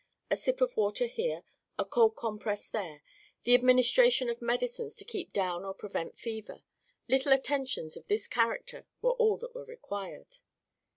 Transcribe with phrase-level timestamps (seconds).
[0.31, 1.43] A sip of water here,
[1.77, 3.03] a cold compress there,
[3.43, 6.63] the administration of medicines to keep down or prevent fever,
[7.07, 10.37] little attentions of this character were all that were required.